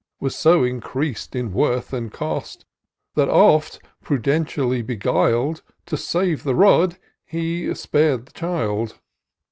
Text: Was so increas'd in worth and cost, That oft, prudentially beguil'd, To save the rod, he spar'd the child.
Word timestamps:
Was 0.19 0.35
so 0.35 0.63
increas'd 0.63 1.35
in 1.35 1.53
worth 1.53 1.93
and 1.93 2.11
cost, 2.11 2.65
That 3.13 3.29
oft, 3.29 3.79
prudentially 4.03 4.81
beguil'd, 4.81 5.61
To 5.85 5.95
save 5.95 6.41
the 6.43 6.55
rod, 6.55 6.97
he 7.23 7.71
spar'd 7.75 8.25
the 8.25 8.31
child. 8.31 8.97